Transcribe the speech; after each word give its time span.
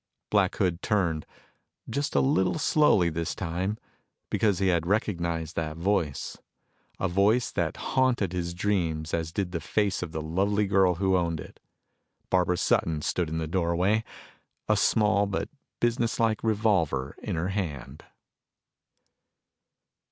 Black 0.31 0.55
Hood 0.55 0.81
turned, 0.81 1.27
just 1.87 2.15
a 2.15 2.21
little 2.21 2.57
slowly 2.57 3.11
this 3.11 3.35
time, 3.35 3.77
because 4.31 4.57
he 4.57 4.69
had 4.69 4.87
recognized 4.87 5.55
that 5.55 5.77
voice 5.77 6.39
a 6.99 7.07
voice 7.07 7.51
that 7.51 7.77
haunted 7.77 8.33
his 8.33 8.55
dreams 8.55 9.13
as 9.13 9.31
did 9.31 9.51
the 9.51 9.59
face 9.61 10.01
of 10.01 10.11
the 10.11 10.19
lovely 10.23 10.65
girl 10.65 10.95
who 10.95 11.15
owned 11.15 11.39
it. 11.39 11.59
Barbara 12.31 12.57
Sutton 12.57 13.03
stood 13.03 13.29
in 13.29 13.37
the 13.37 13.45
doorway, 13.45 14.03
a 14.67 14.75
small 14.75 15.27
but 15.27 15.49
businesslike 15.79 16.43
revolver 16.43 17.15
in 17.21 17.35
her 17.35 17.49
hand. 17.49 18.03